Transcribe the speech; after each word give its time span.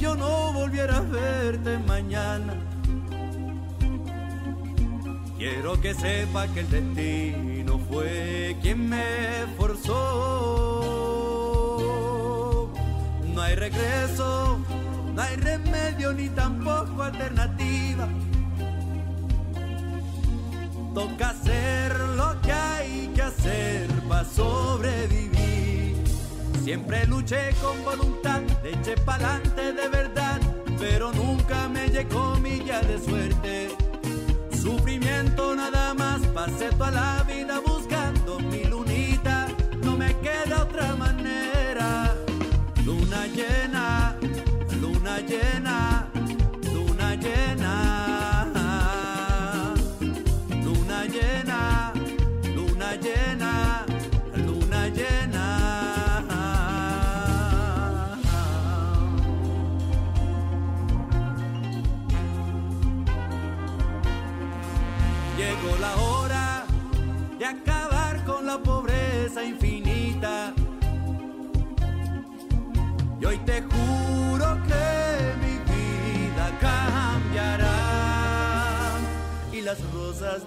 Yo 0.00 0.16
no 0.16 0.52
volviera 0.54 0.96
a 0.96 1.00
verte 1.02 1.78
mañana, 1.86 2.54
quiero 5.36 5.78
que 5.80 5.94
sepa 5.94 6.48
que 6.48 6.60
el 6.60 6.70
destino 6.70 7.78
fue 7.90 8.56
quien 8.62 8.88
me 8.88 9.46
forzó. 9.58 10.00
No 13.34 13.42
hay 13.42 13.54
regreso, 13.54 14.58
no 15.14 15.20
hay 15.22 15.36
remedio 15.36 16.14
ni 16.14 16.30
tampoco 16.30 17.02
alternativa. 17.02 18.08
Toca 20.94 21.30
hacer 21.30 21.98
lo 22.16 22.40
que 22.40 22.52
hay 22.52 23.12
que 23.14 23.22
hacer 23.22 23.90
para 24.08 24.24
sobrevivir. 24.24 25.39
Siempre 26.70 27.04
luché 27.06 27.52
con 27.60 27.82
voluntad, 27.82 28.42
eché 28.62 28.94
pa'lante 29.04 29.72
de 29.72 29.88
verdad, 29.88 30.40
pero 30.78 31.10
nunca 31.10 31.68
me 31.68 31.88
llegó 31.88 32.36
milla 32.36 32.80
de 32.82 32.96
suerte. 32.96 33.76
Sufrimiento 34.52 35.56
nada 35.56 35.94
más, 35.94 36.20
pasé 36.28 36.70
toda 36.70 36.92
la 36.92 37.24
vida 37.24 37.49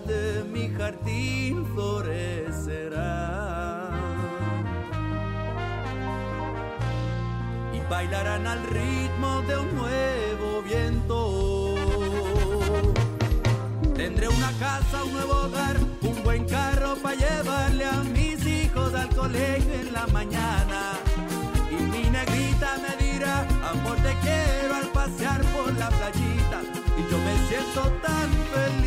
de 0.05 0.43
mi 0.43 0.69
jardín 0.69 1.65
florecerán. 1.73 2.93
Y 7.73 7.79
bailarán 7.89 8.47
al 8.47 8.63
ritmo 8.67 9.41
de 9.47 9.57
un 9.57 9.75
nuevo 9.75 10.61
viento. 10.63 11.75
Tendré 13.95 14.27
una 14.27 14.51
casa, 14.59 15.03
un 15.03 15.13
nuevo 15.13 15.33
hogar, 15.33 15.77
un 16.01 16.23
buen 16.23 16.45
carro 16.45 16.95
para 16.95 17.15
llevarle 17.15 17.85
a 17.85 18.03
mis 18.03 18.45
hijos 18.45 18.93
al 18.93 19.09
colegio 19.09 19.73
en 19.73 19.93
la 19.93 20.07
mañana. 20.07 20.93
Y 21.71 21.75
mi 21.75 22.09
negrita 22.09 22.77
me 22.83 22.95
dirá, 23.03 23.47
amor 23.71 23.97
te 23.97 24.13
quiero 24.21 24.75
al 24.75 24.87
pasear 24.89 25.41
por 25.53 25.71
la 25.73 25.89
playita. 25.89 26.61
Y 26.97 27.11
yo 27.11 27.17
me 27.17 27.47
siento 27.47 27.81
tan 28.01 28.29
feliz. 28.53 28.82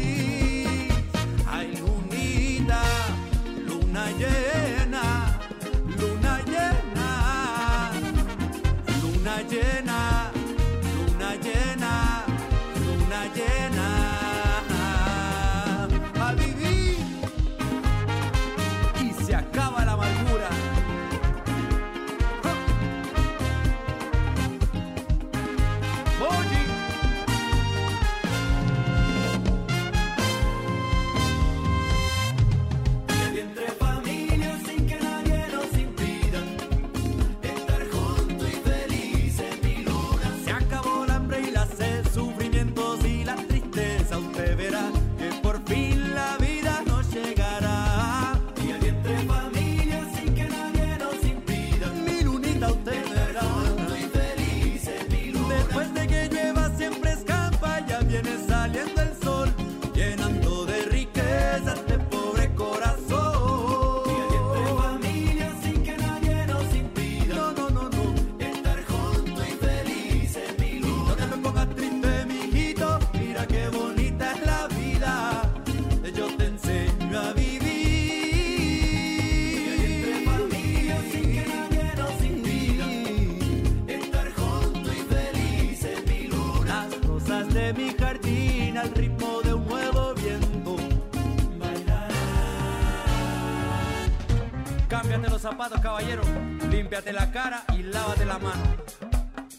Caballero. 95.97 96.23
Límpiate 96.71 97.13
la 97.13 97.31
cara 97.31 97.65
y 97.75 97.83
lávate 97.83 98.27
la 98.27 98.39
mano. 98.39 98.63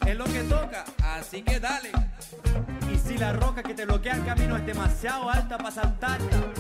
Es 0.06 0.16
lo 0.16 0.26
que 0.26 0.44
toca, 0.44 0.86
así 1.04 1.42
que 1.42 1.60
dale. 1.60 1.90
Y 2.94 2.98
si 2.98 3.18
la 3.18 3.34
roca 3.34 3.64
que 3.64 3.74
te 3.74 3.86
bloquea 3.86 4.14
el 4.14 4.26
camino 4.26 4.56
es 4.56 4.66
demasiado 4.66 5.30
alta 5.32 5.58
para 5.58 5.72
saltarla, 5.72 6.54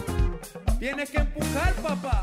tienes 0.79 1.11
que 1.11 1.19
empujar, 1.19 1.73
papá. 1.75 2.16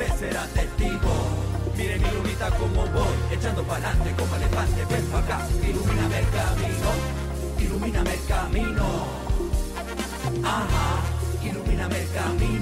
Usted 0.00 0.18
será 0.18 0.46
testigo. 0.54 1.12
Mire 1.76 1.98
mi 1.98 2.10
lunita 2.10 2.50
como 2.50 2.86
voy, 2.86 3.14
echando 3.32 3.62
para 3.64 3.88
adelante 3.88 4.14
como 4.18 4.36
elefante, 4.36 4.84
ven 4.90 5.06
pa' 5.06 5.18
acá, 5.18 5.48
ilumíname 5.62 6.18
el 6.18 6.28
camino, 6.30 6.90
ilumíname 7.58 8.14
el 8.14 8.24
camino. 8.26 8.86
Ajá, 10.44 11.02
ilumíname 11.44 12.00
el 12.00 12.10
camino. 12.12 12.59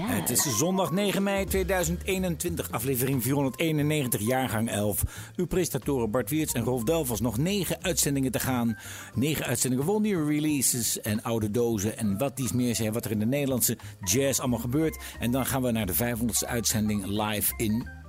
Het 0.00 0.30
is 0.30 0.56
zondag 0.56 0.92
9 0.92 1.22
mei 1.22 1.44
2021, 1.44 2.70
aflevering 2.70 3.22
491, 3.22 4.20
jaargang 4.20 4.70
11. 4.70 5.02
Uw 5.36 5.46
presentatoren 5.46 6.10
Bart 6.10 6.30
Wiertz 6.30 6.54
en 6.54 6.64
Rolf 6.64 6.84
Delvers 6.84 7.20
nog 7.20 7.38
9 7.38 7.82
uitzendingen 7.82 8.32
te 8.32 8.40
gaan. 8.40 8.78
9 9.14 9.44
uitzendingen 9.44 9.84
vol 9.84 10.00
nieuwe 10.00 10.32
releases 10.32 11.00
en 11.00 11.22
oude 11.22 11.50
dozen 11.50 11.98
en 11.98 12.18
wat 12.18 12.36
dies 12.36 12.52
meer 12.52 12.74
zijn, 12.74 12.92
wat 12.92 13.04
er 13.04 13.10
in 13.10 13.18
de 13.18 13.26
Nederlandse 13.26 13.78
jazz 14.00 14.38
allemaal 14.38 14.58
gebeurt. 14.58 14.98
En 15.18 15.30
dan 15.30 15.46
gaan 15.46 15.62
we 15.62 15.70
naar 15.70 15.86
de 15.86 15.94
500ste 15.94 16.48
uitzending 16.48 17.06
live 17.06 17.52
in... 17.56 18.01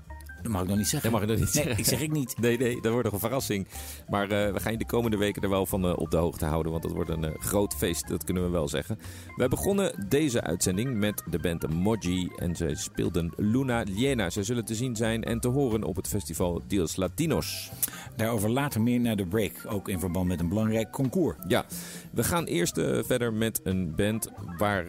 Dat 0.43 0.51
mag 0.51 0.61
ik 0.61 0.67
nog 0.67 0.77
niet 0.77 0.87
zeggen. 0.87 1.11
Dat 1.11 1.19
mag 1.19 1.29
je 1.29 1.35
nog 1.35 1.45
niet 1.45 1.53
nee, 1.53 1.63
zeggen. 1.63 1.83
ik 1.83 1.89
zeg 1.89 2.01
ik 2.01 2.11
niet. 2.11 2.35
Nee, 2.43 2.57
nee, 2.57 2.81
dat 2.81 2.91
wordt 2.91 3.03
nog 3.03 3.13
een 3.13 3.19
verrassing. 3.19 3.67
Maar 4.09 4.23
eh, 4.23 4.53
we 4.53 4.59
gaan 4.59 4.71
je 4.71 4.77
de 4.77 4.85
komende 4.85 5.17
weken 5.17 5.41
er 5.41 5.49
wel 5.49 5.65
van 5.65 5.85
eh, 5.85 5.97
op 5.97 6.11
de 6.11 6.17
hoogte 6.17 6.45
houden. 6.45 6.71
Want 6.71 6.83
dat 6.83 6.91
wordt 6.91 7.09
een 7.09 7.23
eh, 7.23 7.31
groot 7.39 7.75
feest, 7.75 8.07
dat 8.07 8.23
kunnen 8.23 8.43
we 8.43 8.49
wel 8.49 8.67
zeggen. 8.67 8.99
We 9.35 9.47
begonnen 9.47 10.05
deze 10.09 10.41
uitzending 10.41 10.95
met 10.95 11.23
de 11.29 11.39
band 11.39 11.69
Moji. 11.69 12.29
En 12.35 12.55
zij 12.55 12.75
speelden 12.75 13.33
Luna 13.37 13.83
Liena. 13.83 14.29
Zij 14.29 14.43
zullen 14.43 14.65
te 14.65 14.75
zien 14.75 14.95
zijn 14.95 15.23
en 15.23 15.39
te 15.39 15.47
horen 15.47 15.83
op 15.83 15.95
het 15.95 16.07
festival 16.07 16.61
Dios 16.67 16.95
Latinos. 16.95 17.71
Daarover 18.15 18.49
later 18.49 18.81
meer 18.81 18.99
naar 18.99 19.15
de 19.15 19.25
break. 19.25 19.51
Ook 19.67 19.89
in 19.89 19.99
verband 19.99 20.27
met 20.27 20.39
een 20.39 20.49
belangrijk 20.49 20.91
concours. 20.91 21.35
Ja, 21.47 21.65
we 22.11 22.23
gaan 22.23 22.45
eerst 22.45 22.73
verder 23.05 23.33
met 23.33 23.61
een 23.63 23.95
band 23.95 24.29
waar 24.57 24.85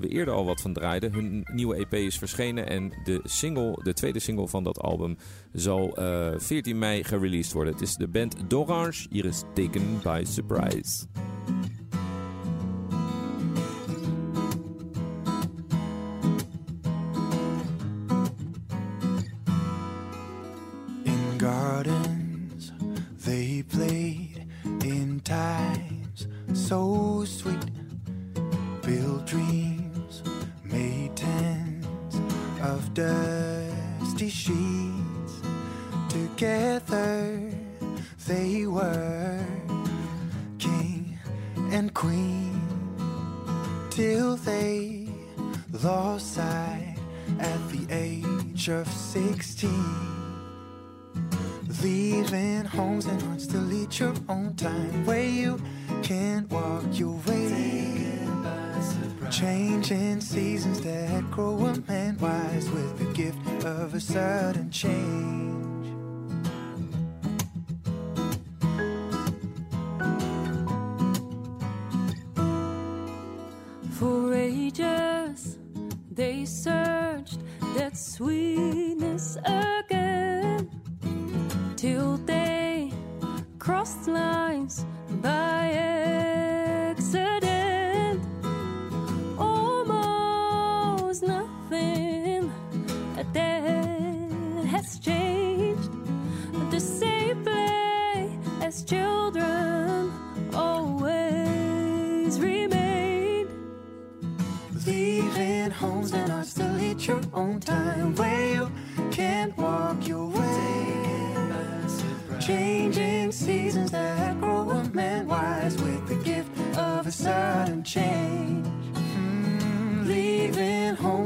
we 0.00 0.08
eerder 0.08 0.34
al 0.34 0.44
wat 0.44 0.60
van 0.60 0.72
draaiden. 0.72 1.12
Hun 1.12 1.46
nieuwe 1.52 1.76
EP 1.76 1.94
is 1.94 2.18
verschenen 2.18 2.68
en 2.68 2.92
de, 3.04 3.20
single, 3.24 3.78
de 3.82 3.92
tweede 3.92 4.18
single 4.18 4.48
van 4.48 4.64
dat 4.64 4.80
album 4.86 5.16
zal 5.52 5.96
eh, 5.96 6.32
14 6.38 6.78
mei 6.78 7.04
gereleased 7.04 7.52
worden. 7.52 7.72
Het 7.72 7.82
is 7.82 7.96
de 7.96 8.08
band 8.08 8.36
D'Orange. 8.48 9.06
Hier 9.10 9.24
is 9.24 9.42
Taken 9.54 10.00
by 10.02 10.22
Surprise. 10.24 11.06
In 21.02 21.38
gardens 21.38 22.72
they 23.24 23.64
played 23.68 24.05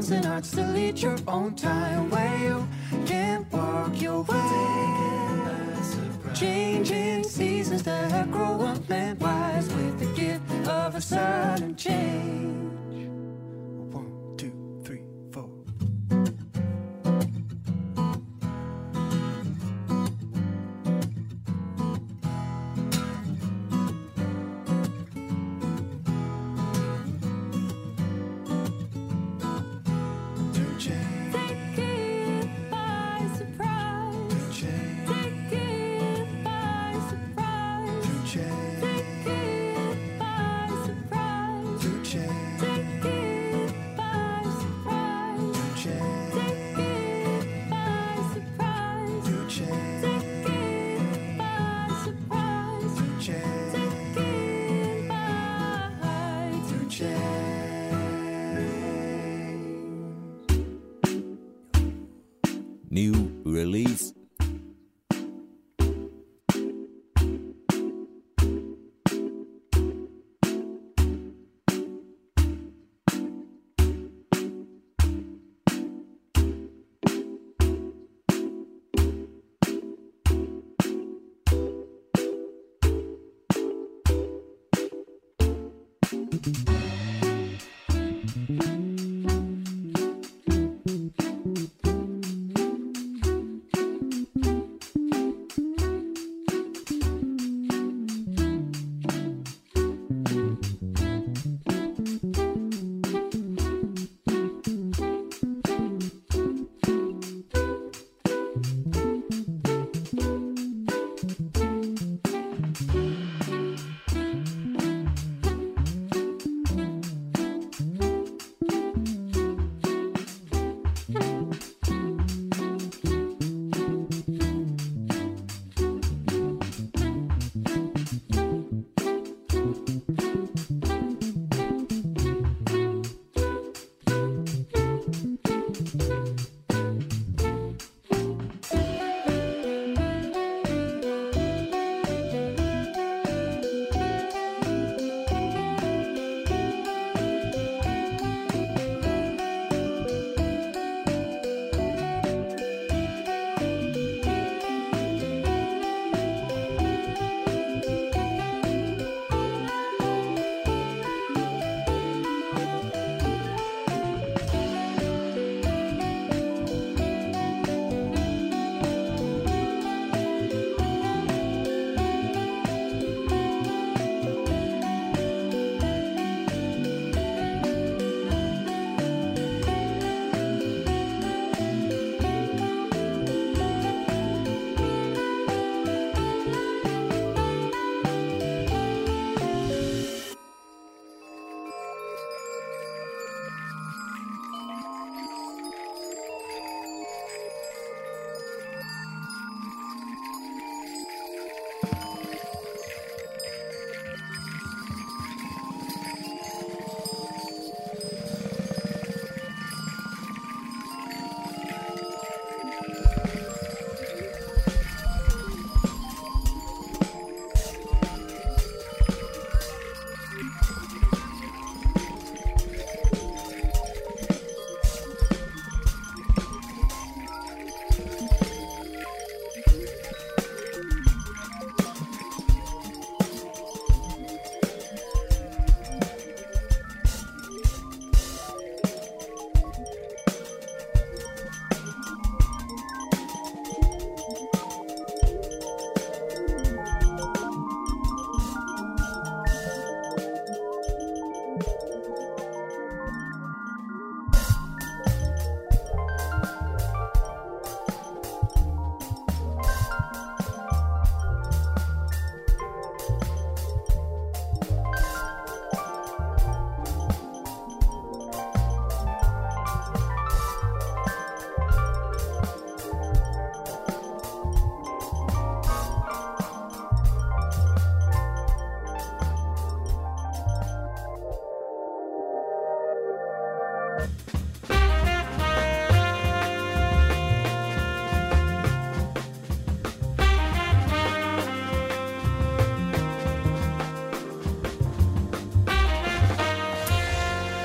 homes 0.01 0.11
and 0.11 0.25
hearts 0.25 0.51
to 0.51 0.65
lead 0.67 0.99
your 0.99 1.17
own 1.27 1.53
time. 1.53 2.09
Where 2.09 2.37
you 2.39 2.67
can 3.05 3.45
walk 3.51 4.01
your 4.01 4.23
way. 4.23 5.73
Changing 6.33 7.23
seasons 7.23 7.83
that 7.83 8.31
grow 8.31 8.61
up 8.61 8.89
man 8.89 9.19
wise 9.19 9.67
with 9.73 9.99
the 9.99 10.07
gift 10.19 10.67
of 10.67 10.95
a 10.95 11.01
sudden 11.01 11.75
change 11.75 12.70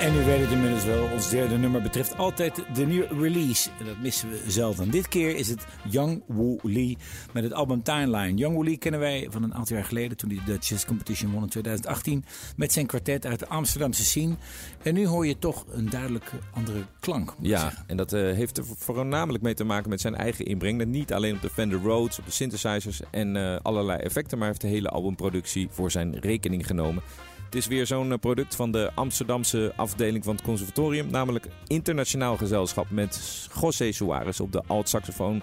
En 0.07 0.15
u 0.15 0.25
weet 0.25 0.41
het 0.41 0.51
inmiddels 0.51 0.85
wel, 0.85 1.09
ons 1.13 1.29
derde 1.29 1.57
nummer 1.57 1.83
betreft 1.83 2.17
altijd 2.17 2.65
de 2.75 2.87
nieuwe 2.87 3.09
release. 3.21 3.71
En 3.79 3.87
dat 3.87 3.99
missen 3.99 4.31
we 4.31 4.41
zelden. 4.47 4.91
Dit 4.91 5.09
keer 5.09 5.37
is 5.37 5.49
het 5.49 5.67
Young 5.91 6.23
Woo 6.27 6.59
Lee 6.63 6.97
met 7.33 7.43
het 7.43 7.53
album 7.53 7.83
Timeline. 7.83 8.35
Young 8.35 8.55
Woo 8.55 8.65
Lee 8.65 8.77
kennen 8.77 9.01
wij 9.01 9.27
van 9.31 9.43
een 9.43 9.55
aantal 9.55 9.77
jaar 9.77 9.85
geleden 9.85 10.17
toen 10.17 10.31
hij 10.31 10.41
de 10.45 10.57
Chess 10.61 10.85
Competition 10.85 11.33
won 11.33 11.43
in 11.43 11.49
2018. 11.49 12.25
Met 12.57 12.73
zijn 12.73 12.87
kwartet 12.87 13.27
uit 13.27 13.39
de 13.39 13.49
Amsterdamse 13.49 14.05
scene. 14.05 14.35
En 14.83 14.95
nu 14.95 15.07
hoor 15.07 15.27
je 15.27 15.39
toch 15.39 15.65
een 15.69 15.91
duidelijk 15.91 16.31
andere 16.51 16.85
klank. 17.01 17.35
Ja, 17.41 17.61
zeggen. 17.61 17.85
en 17.87 17.97
dat 17.97 18.13
eh, 18.13 18.21
heeft 18.21 18.59
er 18.59 18.65
voornamelijk 18.79 19.45
mee 19.45 19.55
te 19.55 19.65
maken 19.65 19.91
met 19.91 20.01
zijn 20.01 20.15
eigen 20.15 20.45
inbreng. 20.45 20.79
Dat 20.79 20.89
Niet 20.89 21.13
alleen 21.13 21.35
op 21.35 21.43
de 21.43 21.51
Fender 21.51 21.81
Rhodes, 21.81 22.19
op 22.19 22.25
de 22.25 22.31
synthesizers 22.31 23.01
en 23.11 23.37
eh, 23.37 23.57
allerlei 23.63 23.99
effecten, 23.99 24.39
maar 24.39 24.49
heeft 24.49 24.61
de 24.61 24.67
hele 24.67 24.89
albumproductie 24.89 25.69
voor 25.71 25.91
zijn 25.91 26.19
rekening 26.19 26.67
genomen. 26.67 27.03
Het 27.47 27.55
is 27.55 27.67
weer 27.67 27.87
zo'n 27.87 28.13
eh, 28.13 28.19
product 28.19 28.55
van 28.55 28.71
de 28.71 28.91
Amsterdamse 28.95 29.73
afdeling 29.77 30.25
van 30.25 30.35
het 30.35 30.45
conservatorium, 30.45 31.11
namelijk 31.11 31.47
internationaal 31.67 32.37
gezelschap 32.37 32.91
met 32.91 33.49
José 33.61 33.93
Suarez 33.93 34.41
op 34.41 34.53
de 34.53 34.63
alt-saxofoon, 34.67 35.43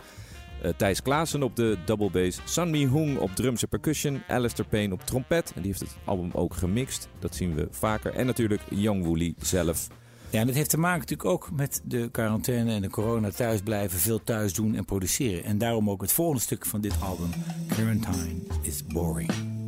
eh, 0.62 0.72
Thijs 0.77 1.01
Klaassen 1.01 1.43
op 1.43 1.55
de 1.55 1.77
double 1.86 2.10
bass, 2.10 2.39
San 2.43 2.69
Mi 2.69 2.88
Hung 2.88 3.17
op 3.17 3.36
drums 3.36 3.62
en 3.62 3.69
percussion, 3.69 4.22
Alistair 4.27 4.69
Payne 4.69 4.93
op 4.93 5.05
trompet. 5.05 5.51
En 5.55 5.62
die 5.62 5.72
heeft 5.72 5.79
het 5.79 5.95
album 6.05 6.29
ook 6.33 6.53
gemixt, 6.53 7.07
dat 7.19 7.36
zien 7.36 7.55
we 7.55 7.67
vaker. 7.72 8.13
En 8.13 8.25
natuurlijk 8.25 8.62
Young 8.69 9.05
Wooly 9.05 9.33
zelf. 9.41 9.88
Ja, 10.29 10.39
en 10.39 10.48
dat 10.48 10.55
heeft 10.55 10.69
te 10.69 10.79
maken 10.79 11.00
natuurlijk 11.00 11.29
ook 11.29 11.51
met 11.51 11.81
de 11.83 12.10
quarantaine 12.12 12.74
en 12.74 12.81
de 12.81 12.89
corona 12.89 13.29
thuisblijven, 13.29 14.00
veel 14.00 14.24
thuis 14.24 14.53
doen 14.53 14.75
en 14.75 14.86
produceren. 14.86 15.43
En 15.43 15.57
daarom 15.57 15.89
ook 15.89 16.01
het 16.01 16.12
volgende 16.12 16.41
stuk 16.41 16.65
van 16.65 16.81
dit 16.81 16.93
album, 17.00 17.29
Quarantine 17.67 18.41
is 18.62 18.86
Boring. 18.86 19.62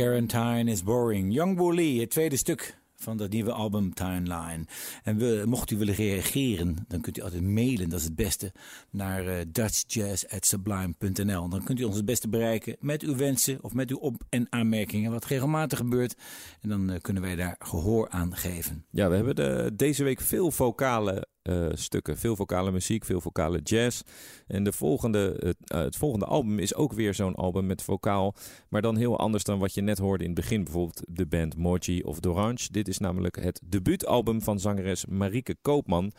Quarantine 0.00 0.70
is 0.70 0.82
Boring. 0.82 1.32
Young 1.32 1.74
Lee, 1.74 2.00
het 2.00 2.10
tweede 2.10 2.36
stuk 2.36 2.78
van 2.96 3.16
dat 3.16 3.30
nieuwe 3.30 3.52
album 3.52 3.94
Timeline. 3.94 4.64
En 5.02 5.16
we, 5.16 5.42
mocht 5.46 5.70
u 5.70 5.78
willen 5.78 5.94
reageren, 5.94 6.76
dan 6.88 7.00
kunt 7.00 7.18
u 7.18 7.22
altijd 7.22 7.42
mailen, 7.42 7.88
dat 7.88 7.98
is 7.98 8.04
het 8.04 8.16
beste, 8.16 8.52
naar 8.90 9.24
uh, 9.24 9.34
dutchjazz.sublime.nl. 9.48 11.48
Dan 11.48 11.64
kunt 11.64 11.80
u 11.80 11.84
ons 11.84 11.96
het 11.96 12.04
beste 12.04 12.28
bereiken 12.28 12.76
met 12.78 13.02
uw 13.02 13.16
wensen 13.16 13.58
of 13.62 13.74
met 13.74 13.90
uw 13.90 13.96
op- 13.96 14.22
en 14.28 14.46
aanmerkingen, 14.50 15.10
wat 15.10 15.24
regelmatig 15.24 15.78
gebeurt. 15.78 16.16
En 16.60 16.68
dan 16.68 16.90
eh, 16.90 17.00
kunnen 17.00 17.22
wij 17.22 17.36
daar 17.36 17.56
gehoor 17.58 18.08
aan 18.08 18.36
geven. 18.36 18.84
Ja, 18.90 19.08
we 19.08 19.14
hebben 19.14 19.36
de, 19.36 19.70
deze 19.74 20.04
week 20.04 20.20
veel 20.20 20.50
vocale 20.50 21.26
eh, 21.42 21.66
stukken. 21.72 22.18
Veel 22.18 22.36
vocale 22.36 22.72
muziek, 22.72 23.04
veel 23.04 23.20
vocale 23.20 23.60
jazz. 23.62 24.02
En 24.46 24.64
de 24.64 24.72
volgende, 24.72 25.36
het, 25.38 25.56
eh, 25.64 25.80
het 25.80 25.96
volgende 25.96 26.24
album 26.24 26.58
is 26.58 26.74
ook 26.74 26.92
weer 26.92 27.14
zo'n 27.14 27.34
album 27.34 27.66
met 27.66 27.82
vocaal. 27.82 28.34
Maar 28.68 28.82
dan 28.82 28.96
heel 28.96 29.18
anders 29.18 29.44
dan 29.44 29.58
wat 29.58 29.74
je 29.74 29.80
net 29.80 29.98
hoorde 29.98 30.24
in 30.24 30.30
het 30.30 30.40
begin. 30.40 30.64
Bijvoorbeeld 30.64 31.02
de 31.08 31.26
band 31.26 31.56
Moji 31.56 32.02
of 32.02 32.20
Dorange. 32.20 32.68
Dit 32.70 32.88
is 32.88 32.98
namelijk 32.98 33.42
het 33.42 33.60
debuutalbum 33.64 34.42
van 34.42 34.60
zangeres 34.60 35.06
Marieke 35.06 35.56
Koopman. 35.62 36.12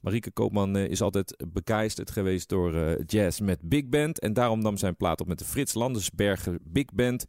Marieke 0.00 0.30
Koopman 0.30 0.76
eh, 0.76 0.84
is 0.84 1.00
altijd 1.00 1.44
begeisterd 1.52 2.10
geweest 2.10 2.48
door 2.48 3.02
jazz 3.06 3.40
met 3.40 3.60
big 3.62 3.86
band. 3.86 4.20
En 4.20 4.32
daarom 4.32 4.62
nam 4.62 4.76
zijn 4.76 4.96
plaat 4.96 5.20
op 5.20 5.26
met 5.26 5.38
de 5.38 5.44
Frits 5.44 5.74
Landersberger 5.74 6.58
Big 6.62 6.92
Band. 6.94 7.26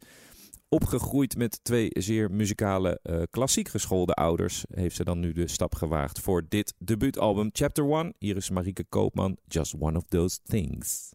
Opgegroeid 0.72 1.36
met 1.36 1.64
twee 1.64 1.90
zeer 1.92 2.30
muzikale, 2.30 3.00
eh, 3.02 3.22
klassiek 3.30 3.68
geschoolde 3.68 4.14
ouders, 4.14 4.64
heeft 4.74 4.96
ze 4.96 5.04
dan 5.04 5.18
nu 5.20 5.32
de 5.32 5.48
stap 5.48 5.74
gewaagd 5.74 6.20
voor 6.20 6.46
dit 6.48 6.74
debuutalbum 6.78 7.50
Chapter 7.52 7.84
1. 7.84 8.14
Hier 8.18 8.36
is 8.36 8.50
Marieke 8.50 8.84
Koopman, 8.84 9.36
Just 9.46 9.74
One 9.78 9.96
of 9.96 10.04
Those 10.08 10.38
Things. 10.42 11.12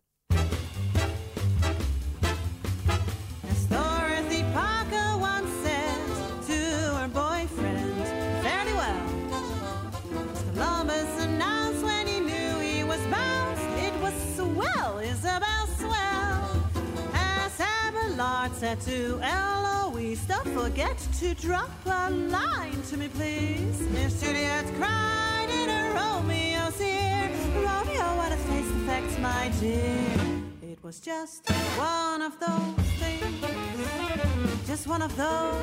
Said 18.65 18.81
to 18.81 19.19
Eloise, 19.21 20.25
don't 20.25 20.47
forget 20.47 20.97
to 21.19 21.35
drop 21.35 21.69
a 21.85 22.09
line 22.09 22.81
to 22.89 22.97
me, 22.97 23.09
please. 23.09 23.79
Miss 23.91 24.19
Juliet 24.19 24.65
cried 24.79 25.49
in 25.51 25.69
a 25.69 25.93
Romeo's 25.93 26.81
ear, 26.81 27.29
Romeo, 27.57 28.15
what 28.17 28.31
a 28.31 28.37
face 28.37 28.71
affects 28.77 29.19
my 29.19 29.51
dear. 29.59 30.17
It 30.63 30.79
was 30.81 30.99
just 30.99 31.47
one 31.77 32.23
of 32.23 32.39
those 32.39 32.87
things, 32.97 34.65
just 34.65 34.87
one 34.87 35.03
of 35.03 35.15
those 35.15 35.61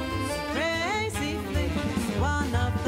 crazy 0.53 1.35
things, 1.55 2.21
one 2.21 2.55
of 2.55 2.82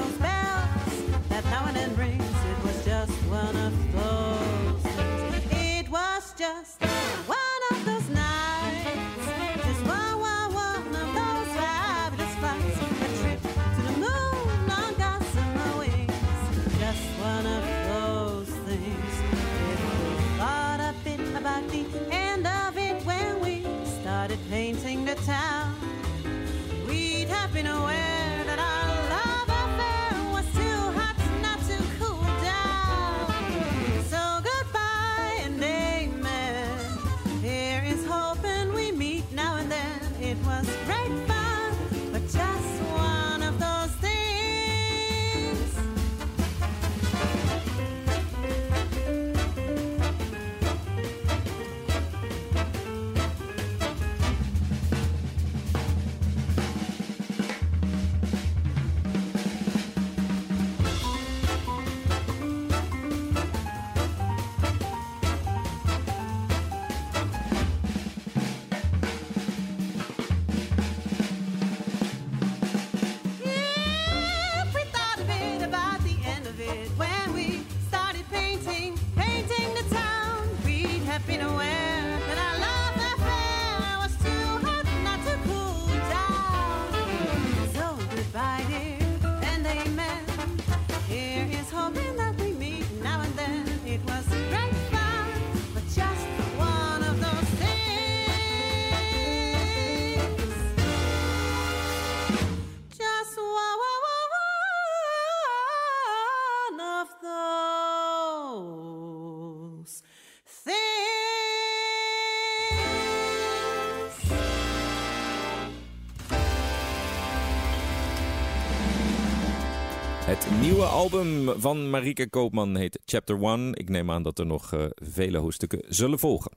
Nieuwe 120.51 120.85
album 120.85 121.61
van 121.61 121.91
Marieke 121.91 122.29
Koopman 122.29 122.77
heet 122.77 122.99
Chapter 123.05 123.43
1. 123.43 123.75
Ik 123.75 123.89
neem 123.89 124.11
aan 124.11 124.23
dat 124.23 124.39
er 124.39 124.47
nog 124.47 124.73
eh, 124.73 124.85
vele 124.95 125.39
hoofdstukken 125.39 125.83
zullen 125.89 126.19
volgen. 126.19 126.51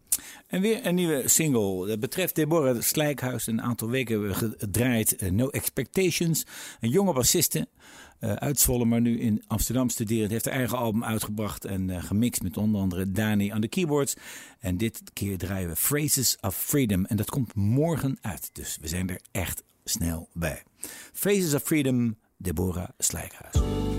En 0.48 0.62
weer 0.62 0.86
een 0.86 0.96
nieuwe 0.96 1.28
single. 1.28 1.88
Dat 1.88 2.00
betreft 2.00 2.36
Deborah 2.36 2.82
Slijkhuis. 2.82 3.48
Een 3.48 3.62
aantal 3.62 3.90
weken 3.90 4.12
hebben 4.20 4.40
we 4.40 4.56
gedraaid 4.58 5.16
eh, 5.16 5.32
No 5.32 5.48
Expectations. 5.50 6.46
Een 6.80 6.90
jonge 6.90 7.14
bassiste. 7.14 7.68
eh 8.20 8.34
uit 8.34 8.60
Zwolle, 8.60 8.86
maar 8.86 9.02
nu 9.02 9.20
in 9.20 9.44
Amsterdam 9.48 9.90
studerend. 9.90 10.32
Heeft 10.32 10.46
haar 10.46 10.54
eigen 10.54 10.78
album 10.78 11.04
uitgebracht 11.04 11.66
en 11.66 11.90
eh, 11.90 12.04
gemixt 12.04 12.42
met 12.42 12.58
onder 12.58 12.82
andere 12.82 13.12
Dani 13.12 13.50
aan 13.50 13.62
de 13.62 13.68
keyboards. 13.68 14.14
En 14.60 14.78
dit 14.78 15.02
keer 15.14 15.38
draaien 15.38 15.70
we 15.70 15.76
Phrases 15.76 16.38
of 16.42 16.56
Freedom. 16.56 17.06
En 17.06 17.16
dat 17.18 17.30
komt 17.30 17.56
morgen 17.56 18.18
uit. 18.22 18.50
Dus 18.54 18.78
we 18.82 18.88
zijn 18.88 19.10
er 19.10 19.22
echt 19.32 19.64
snel 19.84 20.30
bij. 20.34 20.64
Phrases 21.14 21.54
of 21.54 21.62
Freedom, 21.64 22.18
Deborah 22.44 22.90
Slijkhuis. 23.00 23.97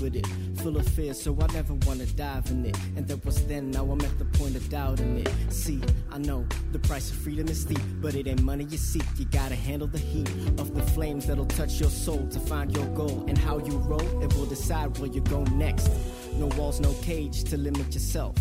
With 0.00 0.16
it. 0.16 0.26
full 0.62 0.76
of 0.76 0.86
fear, 0.86 1.12
so 1.12 1.36
I 1.40 1.52
never 1.52 1.74
wanna 1.86 2.06
dive 2.06 2.48
in 2.50 2.64
it. 2.66 2.76
And 2.96 3.06
that 3.08 3.24
was 3.24 3.44
then, 3.46 3.70
now 3.70 3.84
I'm 3.90 4.00
at 4.00 4.18
the 4.18 4.24
point 4.24 4.54
of 4.54 4.68
doubting 4.68 5.18
it. 5.18 5.28
See, 5.50 5.80
I 6.10 6.18
know 6.18 6.46
the 6.70 6.78
price 6.78 7.10
of 7.10 7.16
freedom 7.16 7.48
is 7.48 7.62
steep, 7.62 7.80
but 8.00 8.14
it 8.14 8.28
ain't 8.28 8.42
money 8.42 8.64
you 8.64 8.78
seek. 8.78 9.04
You 9.18 9.24
gotta 9.24 9.56
handle 9.56 9.88
the 9.88 9.98
heat 9.98 10.28
of 10.58 10.74
the 10.74 10.82
flames 10.82 11.26
that'll 11.26 11.46
touch 11.46 11.80
your 11.80 11.90
soul 11.90 12.26
to 12.28 12.38
find 12.38 12.74
your 12.76 12.86
goal. 12.94 13.24
And 13.28 13.36
how 13.36 13.58
you 13.58 13.76
roll, 13.78 14.22
it 14.22 14.32
will 14.34 14.46
decide 14.46 14.96
where 14.98 15.10
you 15.10 15.20
go 15.22 15.42
next. 15.44 15.90
No 16.34 16.46
walls, 16.58 16.80
no 16.80 16.92
cage 17.02 17.44
to 17.44 17.56
limit 17.56 17.92
yourself. 17.92 18.36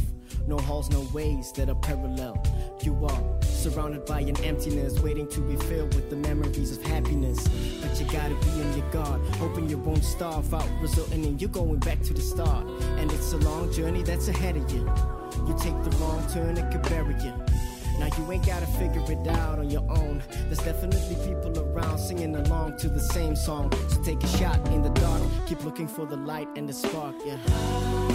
No 0.47 0.57
halls, 0.57 0.89
no 0.89 1.01
ways 1.13 1.51
that 1.53 1.69
are 1.69 1.75
parallel. 1.75 2.41
You 2.81 3.05
are 3.05 3.41
surrounded 3.41 4.05
by 4.05 4.21
an 4.21 4.39
emptiness, 4.43 4.99
waiting 5.01 5.27
to 5.29 5.41
be 5.41 5.55
filled 5.67 5.93
with 5.95 6.09
the 6.09 6.15
memories 6.15 6.75
of 6.75 6.83
happiness. 6.83 7.47
But 7.81 7.99
you 7.99 8.05
gotta 8.11 8.35
be 8.35 8.49
on 8.61 8.77
your 8.77 8.89
guard, 8.91 9.21
hoping 9.35 9.69
you 9.69 9.77
won't 9.77 10.03
starve 10.03 10.53
out, 10.53 10.67
resulting 10.81 11.23
in 11.23 11.39
you 11.39 11.47
going 11.47 11.79
back 11.79 12.01
to 12.03 12.13
the 12.13 12.21
start. 12.21 12.65
And 12.97 13.11
it's 13.11 13.33
a 13.33 13.37
long 13.37 13.71
journey 13.71 14.03
that's 14.03 14.27
ahead 14.27 14.57
of 14.57 14.69
you. 14.71 14.89
You 15.47 15.55
take 15.59 15.81
the 15.83 15.95
wrong 15.97 16.25
turn, 16.31 16.57
it 16.57 16.71
could 16.71 16.83
bury 16.89 17.15
you. 17.23 17.33
Now 17.99 18.07
you 18.17 18.31
ain't 18.31 18.45
gotta 18.45 18.65
figure 18.65 19.03
it 19.11 19.27
out 19.27 19.59
on 19.59 19.69
your 19.69 19.87
own. 19.91 20.23
There's 20.45 20.57
definitely 20.57 21.15
people 21.23 21.57
around 21.59 21.99
singing 21.99 22.35
along 22.35 22.77
to 22.77 22.89
the 22.89 22.99
same 22.99 23.35
song. 23.35 23.71
So 23.89 24.01
take 24.01 24.23
a 24.23 24.27
shot 24.37 24.65
in 24.69 24.81
the 24.81 24.89
dark, 24.89 25.21
keep 25.45 25.63
looking 25.63 25.87
for 25.87 26.07
the 26.07 26.17
light 26.17 26.47
and 26.55 26.67
the 26.67 26.73
spark, 26.73 27.15
yeah. 27.25 28.10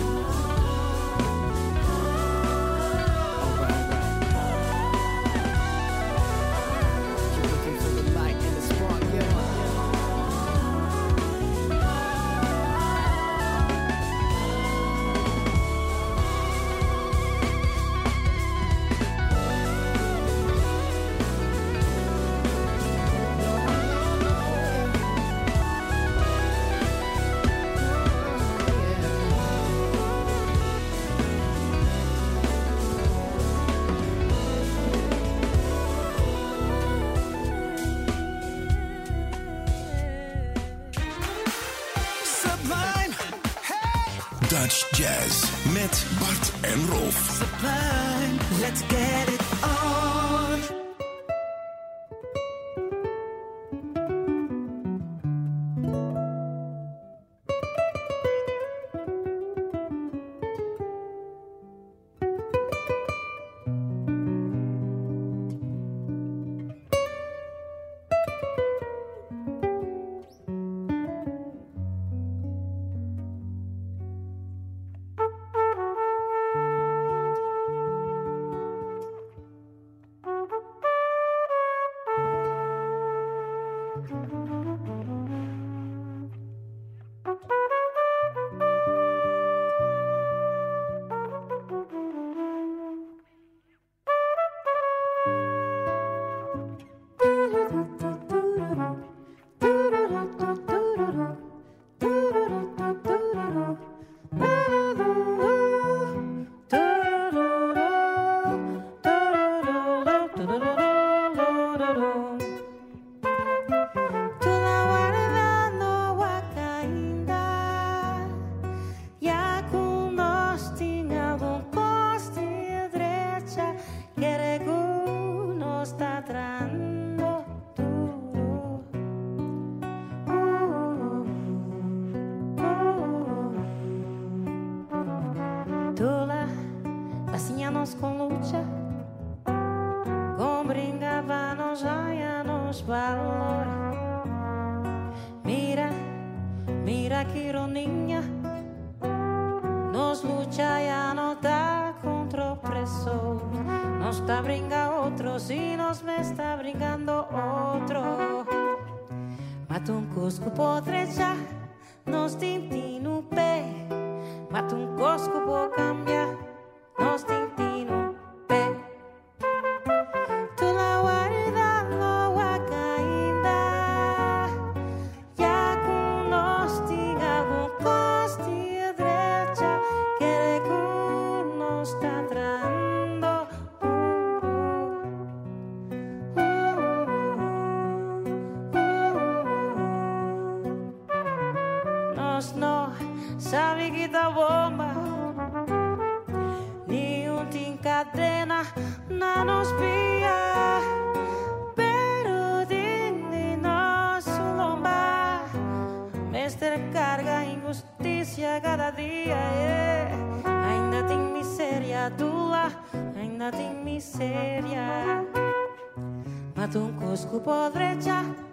brusco 217.16 217.40
povretta 217.40 218.45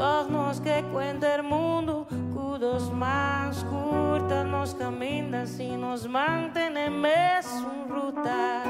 tornos 0.00 0.62
que 0.62 0.82
cuenta 0.94 1.34
el 1.34 1.42
mundo, 1.42 2.06
cudos 2.32 2.90
más 2.90 3.62
curta 3.64 4.42
nos 4.44 4.74
camina 4.74 5.44
si 5.44 5.76
nos 5.76 6.08
mantenemos 6.08 7.44
en 7.70 7.86
ruta. 7.86 8.62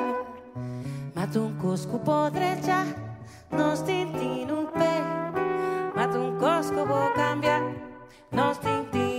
Matuncosco 1.14 2.03
podrecha, 2.03 2.85
nos 3.53 3.85
tintinupe, 3.85 4.90
matuncosco 5.95 6.85
cambiar, 7.14 7.62
nos 8.33 8.59
tintinupe. 8.59 9.10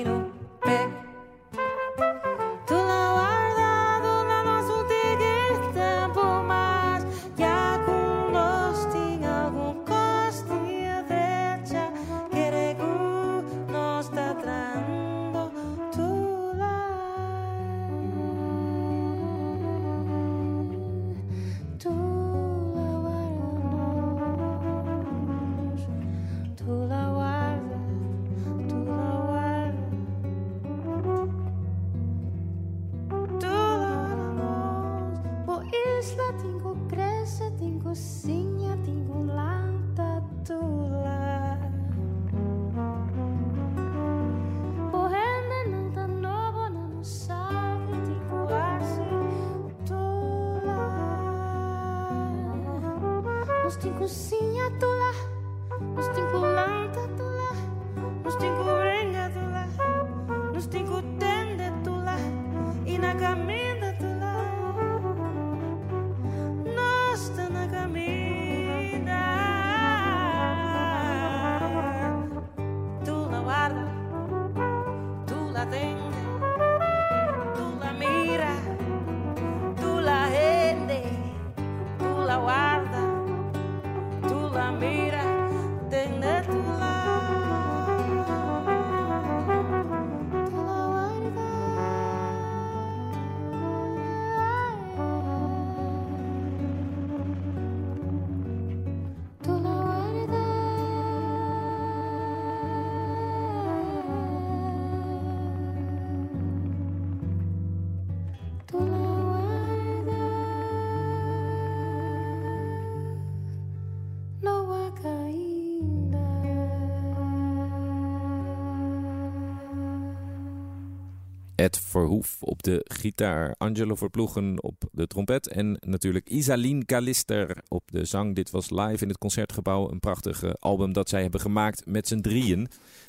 Ed 121.62 121.80
Verhoef 121.80 122.38
op 122.40 122.64
de 122.64 122.86
gitaar, 122.88 123.56
Angelo 123.58 123.96
Verploegen 123.96 124.64
op 124.64 124.84
de 124.92 125.08
trompet 125.08 125.48
en 125.48 125.78
natuurlijk 125.86 126.30
Isaline 126.30 126.86
Kalister 126.86 127.58
op 127.68 127.84
de 127.92 128.06
zang. 128.06 128.36
Dit 128.36 128.50
was 128.50 128.70
live 128.70 129.04
in 129.04 129.08
het 129.08 129.18
Concertgebouw, 129.18 129.92
een 129.92 130.00
prachtig 130.00 130.60
album 130.60 130.94
dat 130.94 131.10
zij 131.10 131.22
hebben 131.22 131.40
gemaakt 131.40 131.86
met 131.86 132.08
z'n 132.08 132.20
drieën. 132.20 132.60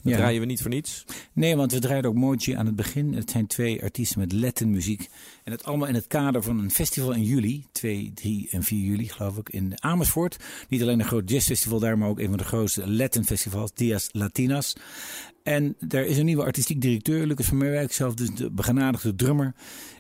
Dat 0.03 0.13
Ja. 0.13 0.17
draaien 0.17 0.41
we 0.41 0.47
niet 0.47 0.61
voor 0.61 0.71
niets. 0.71 1.05
Nee, 1.33 1.57
want 1.57 1.73
we 1.73 1.79
draaiden 1.79 2.11
ook 2.11 2.17
Moji 2.17 2.53
aan 2.53 2.67
het 2.67 2.77
begin. 2.77 3.15
Het 3.15 3.31
zijn 3.31 3.47
twee 3.47 3.83
artiesten 3.83 4.19
met 4.19 4.33
Latin 4.33 4.71
muziek. 4.71 5.09
En 5.45 5.53
het 5.53 5.65
allemaal 5.65 5.89
in 5.89 5.95
het 5.95 6.07
kader 6.07 6.43
van 6.43 6.59
een 6.59 6.71
festival 6.71 7.13
in 7.13 7.25
juli. 7.25 7.67
2, 7.73 8.11
3 8.15 8.49
en 8.51 8.63
4 8.63 8.85
juli 8.85 9.09
geloof 9.09 9.37
ik 9.37 9.49
in 9.49 9.83
Amersfoort. 9.83 10.37
Niet 10.69 10.83
alleen 10.83 11.01
een 11.01 11.07
groot 11.07 11.31
jazzfestival 11.31 11.79
daar, 11.79 11.99
maar 11.99 12.09
ook 12.09 12.19
een 12.21 12.29
van 12.29 12.39
de 12.39 12.45
grootste 12.45 12.91
Latin 12.91 13.25
festivals, 13.25 13.71
Dias 13.75 14.09
Latinas. 14.13 14.77
En 15.43 15.77
daar 15.79 16.05
is 16.05 16.19
een 16.19 16.25
nieuwe 16.25 16.45
artistiek 16.45 16.81
directeur, 16.81 17.27
Lucas 17.27 17.47
van 17.47 17.57
Merwijk, 17.57 17.93
zelf 17.93 18.15
dus 18.15 18.35
de 18.35 18.51
begenadigde 18.51 19.15
drummer. 19.15 19.55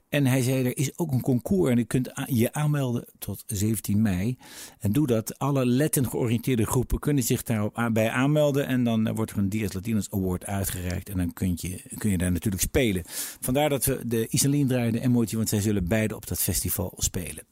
En 0.08 0.26
hij 0.26 0.42
zei, 0.42 0.64
er 0.64 0.76
is 0.76 0.98
ook 0.98 1.12
een 1.12 1.20
concours 1.20 1.70
en 1.70 1.76
je 1.76 1.84
kunt 1.84 2.10
je 2.26 2.52
aanmelden 2.52 3.04
tot 3.18 3.42
17 3.46 4.02
mei. 4.02 4.36
En 4.78 4.92
doe 4.92 5.06
dat. 5.06 5.38
Alle 5.38 5.66
Latin 5.66 6.08
georiënteerde 6.08 6.66
groepen 6.66 6.98
kunnen 6.98 7.24
zich 7.24 7.42
daarop 7.42 7.78
aan- 7.78 7.92
bij 7.92 8.10
aanmelden. 8.10 8.66
En 8.66 8.84
dan 8.84 9.06
eh, 9.06 9.14
wordt 9.14 9.30
er 9.30 9.38
een 9.38 9.48
Dias 9.48 9.72
Latinas 9.72 10.10
Award 10.10 10.46
uitgereikt. 10.46 11.08
En 11.08 11.16
dan 11.16 11.32
kun 11.32 11.52
je, 11.56 11.82
kun 11.98 12.10
je 12.10 12.18
daar 12.18 12.32
natuurlijk 12.32 12.62
spelen. 12.62 13.02
Vandaar 13.40 13.68
dat 13.68 13.84
we 13.84 14.00
de 14.06 14.28
Isaline 14.28 14.66
draaien 14.66 15.00
en 15.00 15.10
Moji, 15.10 15.36
want 15.36 15.48
zij 15.48 15.60
zullen 15.60 15.88
beide 15.88 16.16
op 16.16 16.26
dat 16.26 16.42
festival 16.42 16.92
spelen. 16.96 17.44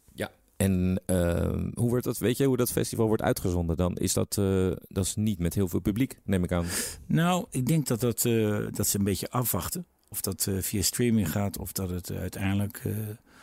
En 0.61 1.01
eh, 1.07 1.51
hoe 1.75 1.89
wordt 1.89 2.05
dat, 2.05 2.19
weet 2.19 2.37
je 2.37 2.45
hoe 2.47 2.57
dat 2.57 2.73
festival 2.73 3.07
wordt 3.07 3.23
uitgezonden? 3.23 3.77
Dan 3.77 3.97
is 3.97 4.13
dat, 4.13 4.37
eh, 4.39 4.71
dat 4.89 5.05
is 5.05 5.15
niet 5.15 5.39
met 5.39 5.55
heel 5.55 5.69
veel 5.69 5.81
publiek, 5.81 6.19
neem 6.25 6.45
ik 6.45 6.53
aan. 6.53 6.65
Nou, 7.07 7.47
ik 7.51 7.67
denk 7.67 7.87
dat, 7.87 8.01
dat, 8.01 8.25
eh, 8.25 8.59
dat 8.71 8.87
ze 8.87 8.99
een 8.99 9.05
beetje 9.05 9.31
afwachten. 9.31 9.87
Of 10.09 10.21
dat 10.21 10.47
eh, 10.47 10.55
via 10.59 10.83
streaming 10.83 11.31
gaat, 11.31 11.59
of 11.59 11.73
dat 11.73 11.91
het 11.91 12.13
uiteindelijk 12.13 12.83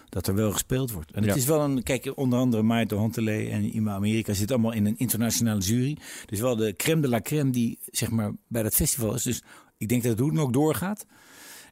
dat 0.10 0.28
er 0.28 0.36
wel 0.36 0.52
gespeeld 0.52 0.92
wordt. 0.92 1.12
En 1.12 1.22
het 1.24 1.32
Ja. 1.32 1.38
is 1.38 1.46
wel 1.46 1.62
een, 1.64 1.84
kijk, 1.84 2.12
onder 2.16 2.40
andere 2.40 2.64
Maite 2.64 2.96
Hontelé 2.96 3.50
en 3.50 3.76
Ima 3.76 3.94
Amerika 3.94 4.34
zitten 4.34 4.56
allemaal 4.56 4.74
in 4.76 4.86
een 4.86 4.98
internationale 4.98 5.60
jury. 5.60 5.98
Dus 6.26 6.40
wel 6.40 6.56
de 6.56 6.76
crème 6.76 7.02
de 7.02 7.08
la 7.08 7.22
crème 7.22 7.50
die 7.52 7.80
zeg 7.86 8.10
maar 8.10 8.32
bij 8.48 8.64
dat 8.64 8.74
festival 8.76 9.14
is. 9.14 9.24
Dus 9.24 9.42
ik 9.78 9.88
denk 9.88 10.02
dat 10.02 10.12
het 10.12 10.20
hoe 10.22 10.32
dan 10.34 10.44
ook 10.44 10.54
doorgaat. 10.54 11.06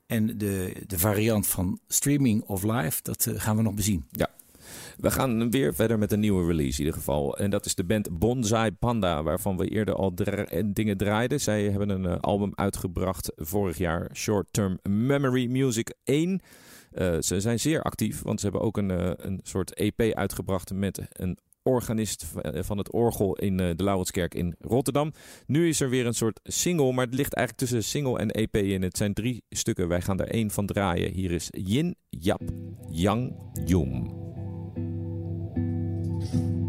En 0.06 0.38
de, 0.38 0.84
de 0.88 1.00
variant 1.00 1.48
van 1.48 1.80
streaming 1.88 2.42
of 2.44 2.64
live, 2.64 3.00
dat 3.02 3.28
gaan 3.36 3.56
we 3.56 3.62
nog 3.62 3.74
bezien. 3.74 4.06
Ja. 4.12 4.30
We 4.98 5.12
gaan 5.12 5.52
weer 5.52 5.74
verder 5.74 5.98
met 5.98 6.12
een 6.12 6.20
nieuwe 6.20 6.48
release 6.48 6.80
in 6.80 6.86
ieder 6.86 7.00
geval. 7.00 7.38
En 7.38 7.50
dat 7.50 7.66
is 7.66 7.76
de 7.76 7.84
band 7.84 8.20
Bonsai 8.20 8.72
Panda, 8.72 9.24
waarvan 9.24 9.58
we 9.58 9.68
eerder 9.68 9.96
al 9.96 10.16
dingen 10.66 10.98
draaiden. 10.98 11.42
Zij 11.42 11.64
hebben 11.64 11.90
een 11.90 12.06
eh, 12.06 12.20
album 12.20 12.52
uitgebracht 12.56 13.32
vorig 13.36 13.78
jaar, 13.78 14.10
Short 14.14 14.48
Term 14.52 14.80
Memory 14.84 15.48
Music 15.48 15.94
1. 16.04 16.42
Eh, 16.92 17.18
ze 17.20 17.40
zijn 17.40 17.60
zeer 17.60 17.82
actief, 17.82 18.22
want 18.22 18.40
ze 18.40 18.46
hebben 18.46 18.66
ook 18.66 18.78
een, 18.78 18.92
eh, 18.92 19.12
een 19.16 19.40
soort 19.44 19.74
EP 19.74 20.14
uitgebracht 20.14 20.74
met 20.74 21.02
een 21.10 21.38
organist 21.64 22.26
van 22.60 22.78
het 22.78 22.92
orgel 22.92 23.36
in 23.36 23.58
de 23.58 23.74
Laurenskerk 23.78 24.34
in 24.34 24.56
Rotterdam. 24.60 25.12
Nu 25.46 25.68
is 25.68 25.82
er 25.82 25.90
weer 25.90 26.06
een 26.06 26.14
soort 26.14 26.40
single, 26.44 26.94
maar 26.94 27.06
het 27.06 27.16
ligt 27.16 27.34
eigenlijk 27.34 27.68
tussen 27.68 27.90
single 27.90 28.20
en 28.20 28.32
EP 28.32 28.56
in. 28.56 28.82
Het 28.82 28.98
zijn 28.98 29.14
drie 29.14 29.44
stukken, 29.50 29.88
wij 29.88 30.02
gaan 30.02 30.20
er 30.20 30.30
één 30.30 30.52
van 30.52 30.66
draaien. 30.66 31.12
Hier 31.12 31.32
is 31.32 31.48
Yin 31.52 31.96
Yap 32.10 32.42
Yang 32.90 33.36
Yum. 33.66 34.24
Thank 36.26 36.34
you. 36.34 36.65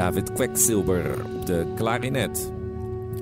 David 0.00 0.32
Quecksilber 0.32 1.24
op 1.34 1.46
de 1.46 1.66
klarinet. 1.76 2.52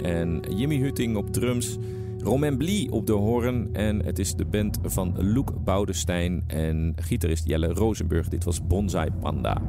En 0.03 0.43
Jimmy 0.49 0.79
Hutting 0.79 1.17
op 1.17 1.33
drums. 1.33 1.79
Romain 2.23 2.57
Blie 2.57 2.93
op 2.93 3.07
de 3.07 3.13
hoorn. 3.13 3.69
En 3.75 4.05
het 4.05 4.19
is 4.19 4.35
de 4.35 4.45
band 4.45 4.79
van 4.83 5.15
Luc 5.17 5.45
Boudestein 5.65 6.45
en 6.47 6.95
gitarist 6.97 7.47
Jelle 7.47 7.67
Rosenburg. 7.67 8.29
Dit 8.29 8.45
was 8.45 8.67
Bonsai 8.67 9.11
Panda. 9.21 9.63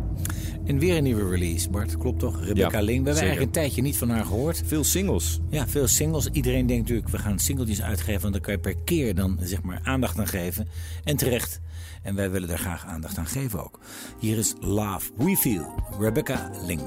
En 0.66 0.80
weer 0.80 0.98
een 0.98 1.04
nieuwe 1.04 1.30
release, 1.30 1.70
Bart. 1.70 1.98
Klopt 1.98 2.20
toch? 2.20 2.44
Rebecca 2.44 2.78
Ja, 2.78 2.84
Ling. 2.84 3.04
We 3.04 3.10
hebben 3.10 3.24
eigenlijk 3.24 3.42
een 3.42 3.62
tijdje 3.62 3.82
niet 3.82 3.98
van 3.98 4.10
haar 4.10 4.26
gehoord. 4.26 4.64
Veel 4.66 4.84
singles. 4.84 5.40
Ja, 5.50 5.68
veel 5.68 5.88
singles. 5.88 6.28
Iedereen 6.28 6.66
denkt 6.66 6.82
natuurlijk, 6.82 7.10
we 7.10 7.18
gaan 7.18 7.40
singeltjes 7.40 7.82
uitgeven. 7.82 8.22
Want 8.22 8.34
dan 8.34 8.42
kan 8.42 8.54
je 8.54 8.60
per 8.60 8.76
keer 8.84 9.16
dan 9.16 9.40
zeg 9.42 9.62
maar 9.62 9.80
aandacht 9.84 10.20
aan 10.20 10.28
geven. 10.28 10.68
En 11.04 11.16
terecht. 11.16 11.62
En 12.04 12.16
wij 12.16 12.32
willen 12.32 12.48
daar 12.48 12.58
graag 12.58 12.86
aandacht 12.86 13.18
aan 13.18 13.28
geven 13.28 13.64
ook. 13.64 13.80
Hier 14.20 14.38
is 14.38 14.54
Love 14.60 15.12
We 15.18 15.36
Feel. 15.36 15.74
Rebecca 16.00 16.52
Ling. 16.68 16.82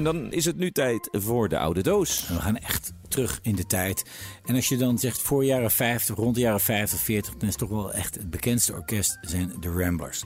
En 0.00 0.06
dan 0.06 0.32
is 0.32 0.44
het 0.44 0.56
nu 0.56 0.70
tijd 0.70 1.08
voor 1.12 1.48
de 1.48 1.58
oude 1.58 1.82
doos. 1.82 2.28
We 2.28 2.40
gaan 2.40 2.56
echt 2.56 2.92
terug 3.08 3.38
in 3.42 3.54
de 3.54 3.66
tijd. 3.66 4.04
En 4.44 4.54
als 4.54 4.68
je 4.68 4.76
dan 4.76 4.98
zegt 4.98 5.20
voor 5.22 5.44
jaren 5.44 5.70
50, 5.70 6.16
rond 6.16 6.34
de 6.34 6.40
jaren 6.40 6.60
50, 6.60 7.00
40, 7.00 7.36
dan 7.36 7.48
is 7.48 7.56
toch 7.56 7.68
wel 7.68 7.92
echt 7.92 8.14
het 8.14 8.30
bekendste 8.30 8.72
orkest 8.72 9.18
zijn 9.20 9.52
de 9.60 9.68
Ramblers. 9.70 10.24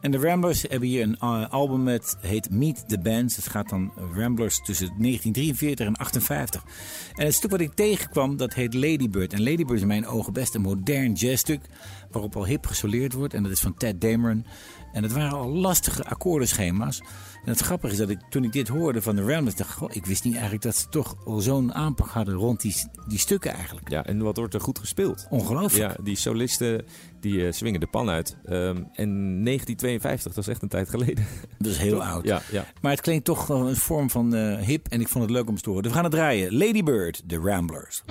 En 0.00 0.10
de 0.10 0.18
Ramblers 0.18 0.62
hebben 0.62 0.88
hier 0.88 1.02
een 1.02 1.18
album 1.48 1.82
met 1.82 2.16
heet 2.20 2.50
Meet 2.50 2.88
the 2.88 2.98
Bands. 2.98 3.36
Het 3.36 3.48
gaat 3.48 3.68
dan 3.68 3.92
Ramblers 4.14 4.56
tussen 4.56 4.86
1943 4.86 5.86
en 5.86 5.96
58. 5.96 6.64
En 7.14 7.24
het 7.24 7.34
stuk 7.34 7.50
wat 7.50 7.60
ik 7.60 7.74
tegenkwam, 7.74 8.36
dat 8.36 8.54
heet 8.54 8.74
Ladybird. 8.74 9.32
En 9.32 9.42
Ladybird 9.42 9.76
is 9.76 9.80
in 9.80 9.86
mijn 9.86 10.06
ogen 10.06 10.32
best 10.32 10.54
een 10.54 10.60
modern 10.60 11.12
jazzstuk 11.12 11.60
waarop 12.12 12.36
al 12.36 12.46
hip 12.46 12.66
gesoleerd 12.66 13.12
wordt. 13.12 13.34
En 13.34 13.42
dat 13.42 13.52
is 13.52 13.60
van 13.60 13.74
Ted 13.74 14.00
Dameron. 14.00 14.46
En 14.92 15.02
het 15.02 15.12
waren 15.12 15.38
al 15.38 15.48
lastige 15.48 16.04
akkoordenschema's. 16.04 17.02
En 17.44 17.50
het 17.50 17.60
grappige 17.60 17.92
is 17.92 17.98
dat 17.98 18.10
ik 18.10 18.18
toen 18.30 18.44
ik 18.44 18.52
dit 18.52 18.68
hoorde 18.68 19.02
van 19.02 19.16
de 19.16 19.22
Ramblers 19.22 19.56
dacht, 19.56 19.72
goh, 19.72 19.90
ik 19.92 20.06
wist 20.06 20.24
niet 20.24 20.32
eigenlijk 20.32 20.62
dat 20.62 20.76
ze 20.76 20.88
toch 20.88 21.16
al 21.24 21.40
zo'n 21.40 21.74
aanpak 21.74 22.08
hadden 22.08 22.34
rond 22.34 22.60
die, 22.60 22.74
die 23.06 23.18
stukken 23.18 23.52
eigenlijk. 23.52 23.90
Ja, 23.90 24.04
en 24.04 24.22
wat 24.22 24.36
wordt 24.36 24.54
er 24.54 24.60
goed 24.60 24.78
gespeeld? 24.78 25.26
Ongelooflijk. 25.30 25.96
Ja, 25.96 26.02
die 26.02 26.16
solisten 26.16 26.84
die 27.20 27.46
eh, 27.46 27.52
swingen 27.52 27.80
de 27.80 27.86
pan 27.86 28.08
uit. 28.08 28.36
Ehm, 28.44 28.76
en 28.92 29.42
1952, 29.44 30.34
dat 30.34 30.44
is 30.44 30.50
echt 30.50 30.62
een 30.62 30.68
tijd 30.68 30.88
geleden. 30.88 31.26
Dat 31.58 31.70
is 31.70 31.78
heel 31.78 32.02
oud. 32.04 32.24
Ja, 32.24 32.42
ja. 32.50 32.64
Maar 32.80 32.90
het 32.90 33.00
klinkt 33.00 33.24
toch 33.24 33.48
een 33.48 33.76
vorm 33.76 34.10
van 34.10 34.34
eh, 34.34 34.58
hip 34.58 34.88
en 34.88 35.00
ik 35.00 35.08
vond 35.08 35.24
het 35.24 35.32
leuk 35.32 35.48
om 35.48 35.56
te 35.56 35.68
horen. 35.68 35.82
Dus 35.82 35.92
we 35.92 35.98
gaan 35.98 36.06
het 36.06 36.16
draaien. 36.16 36.56
Lady 36.56 36.82
Bird, 36.82 37.22
de 37.26 37.36
Ramblers. 37.36 38.02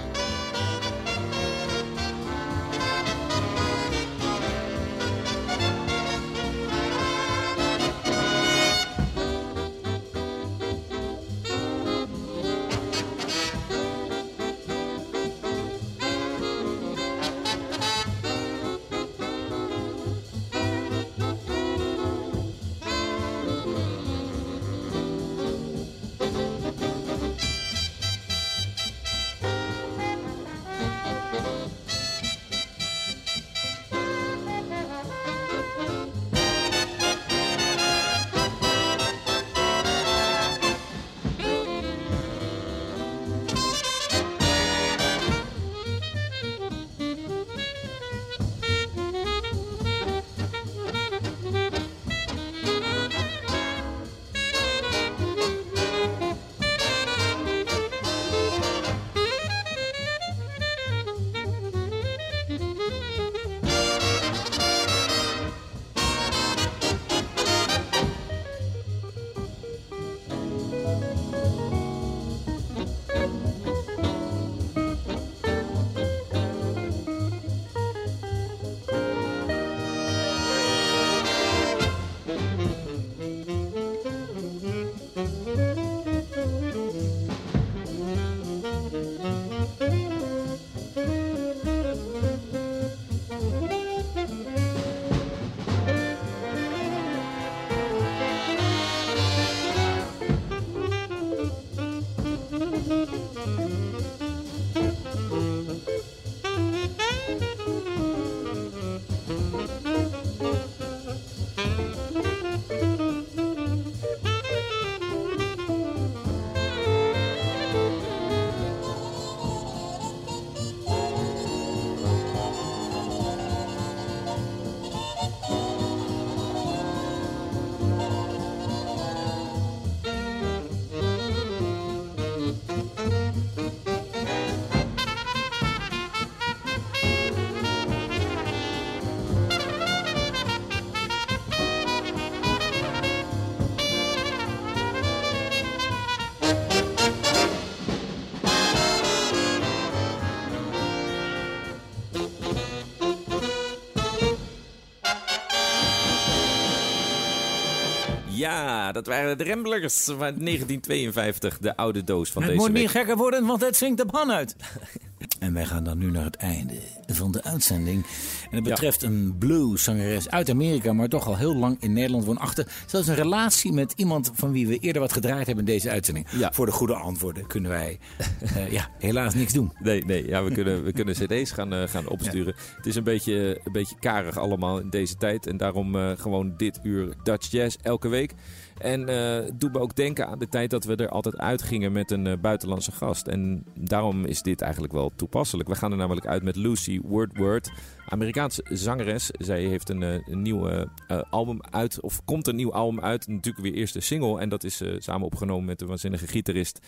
Ja, 158.91 158.97
dat 158.97 159.07
waren 159.07 159.37
de 159.37 159.43
Ramblers 159.43 160.03
van 160.03 160.17
1952, 160.17 161.57
de 161.57 161.75
oude 161.75 162.03
doos 162.03 162.31
van 162.31 162.41
het 162.41 162.51
deze 162.51 162.63
moet 162.63 162.71
week. 162.71 162.81
niet 162.81 162.91
gekker 162.91 163.17
worden, 163.17 163.45
want 163.45 163.61
het 163.61 163.75
swingt 163.75 163.97
de 163.97 164.05
pan 164.05 164.31
uit. 164.31 164.55
En 165.39 165.53
wij 165.53 165.65
gaan 165.65 165.83
dan 165.83 165.97
nu 165.97 166.11
naar 166.11 166.23
het 166.23 166.35
einde 166.35 166.73
van 167.07 167.31
de 167.31 167.43
uitzending. 167.43 168.05
En 168.49 168.55
het 168.55 168.63
betreft 168.63 169.03
een 169.03 169.35
blueszangeres 169.39 170.29
uit 170.29 170.49
Amerika, 170.49 170.93
maar 170.93 171.07
toch 171.07 171.27
al 171.27 171.37
heel 171.37 171.55
lang 171.55 171.77
in 171.79 171.93
Nederland 171.93 172.25
woonachtig. 172.25 172.67
Zelfs 172.85 173.07
een 173.07 173.15
relatie 173.15 173.71
met 173.71 173.93
iemand 173.95 174.31
van 174.33 174.51
wie 174.51 174.67
we 174.67 174.77
eerder 174.77 175.01
wat 175.01 175.13
gedraaid 175.13 175.45
hebben 175.45 175.65
in 175.65 175.71
deze 175.71 175.89
uitzending. 175.89 176.27
Ja. 176.29 176.53
Voor 176.53 176.65
de 176.65 176.71
goede 176.71 176.93
antwoorden 176.93 177.47
kunnen 177.47 177.71
wij 177.71 177.99
eh, 178.39 178.71
ja, 178.77 178.89
helaas 178.99 179.33
niks 179.33 179.53
doen. 179.53 179.73
Nee, 179.79 180.05
nee 180.05 180.27
ja, 180.27 180.43
we, 180.43 180.51
kunnen, 180.51 180.83
we 180.83 180.91
kunnen 180.91 181.13
cd's 181.13 181.51
gaan, 181.51 181.73
eh, 181.73 181.87
gaan 181.87 182.07
opsturen. 182.07 182.55
Het 182.75 182.85
is 182.85 182.95
een 182.95 183.03
beetje, 183.03 183.59
een 183.63 183.71
beetje 183.71 183.95
karig 183.99 184.37
allemaal 184.37 184.79
in 184.79 184.89
deze 184.89 185.15
tijd. 185.15 185.47
En 185.47 185.57
daarom 185.57 185.95
eh, 185.95 186.11
gewoon 186.17 186.53
dit 186.57 186.79
uur 186.83 187.13
Dutch 187.23 187.51
Jazz 187.51 187.75
elke 187.81 188.07
week. 188.07 188.33
En 188.82 189.09
eh 189.09 189.51
doet 189.55 189.73
me 189.73 189.79
ook 189.79 189.95
denken 189.95 190.27
aan 190.27 190.39
de 190.39 190.47
tijd 190.47 190.69
dat 190.69 190.84
we 190.84 190.95
er 190.95 191.09
altijd 191.09 191.38
uitgingen 191.38 191.91
met 191.91 192.11
een 192.11 192.27
eh, 192.27 192.38
buitenlandse 192.38 192.91
gast. 192.91 193.27
En 193.27 193.65
daarom 193.79 194.25
is 194.25 194.41
dit 194.41 194.61
eigenlijk 194.61 194.93
wel 194.93 195.11
toepasselijk. 195.15 195.69
We 195.69 195.75
gaan 195.75 195.91
er 195.91 195.97
namelijk 195.97 196.25
uit 196.25 196.43
met 196.43 196.55
Lucy 196.55 197.01
Woodward, 197.03 197.71
Amerikaanse 198.07 198.65
zangeres. 198.69 199.29
Zij 199.32 199.63
heeft 199.63 199.89
een, 199.89 200.03
eh, 200.03 200.27
nieuw 200.27 200.88
album 201.29 201.61
uit, 201.61 202.01
of 202.01 202.21
komt 202.25 202.47
een 202.47 202.55
nieuw 202.55 202.73
album 202.73 203.01
uit. 203.03 203.27
Natuurlijk 203.27 203.65
weer 203.65 203.73
eerste 203.73 203.99
single. 203.99 204.39
En 204.39 204.49
dat 204.49 204.63
is 204.63 204.84
samen 204.97 205.25
opgenomen 205.25 205.65
met 205.65 205.79
de 205.79 205.86
waanzinnige 205.86 206.27
gitarist 206.27 206.79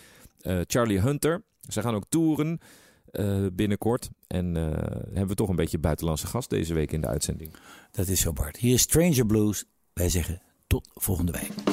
Charlie 0.67 0.99
Hunter. 0.99 1.43
Ze 1.69 1.81
gaan 1.81 1.95
ook 1.95 2.05
toeren 2.09 2.59
binnenkort. 3.53 4.09
En 4.27 4.55
hebben 4.55 5.27
we 5.27 5.35
toch 5.35 5.49
een 5.49 5.55
beetje 5.55 5.77
buitenlandse 5.77 6.27
gast 6.27 6.49
deze 6.49 6.73
week 6.73 6.91
in 6.91 7.01
de 7.01 7.07
uitzending. 7.07 7.53
Dat 7.91 8.07
is 8.07 8.21
zo, 8.21 8.33
Bart. 8.33 8.57
Hier 8.57 8.73
is 8.73 8.81
Stranger 8.81 9.25
Blues. 9.25 9.65
Wij 9.93 10.09
zeggen 10.09 10.41
tot 10.67 10.89
volgende 10.93 11.31
week. 11.31 11.72